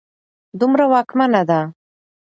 دومره 0.59 0.85
واکمنه 0.91 1.41
ده 1.49 1.59